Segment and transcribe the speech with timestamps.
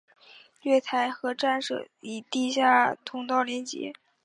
[0.63, 3.93] 月台与站舍以地下通道连结。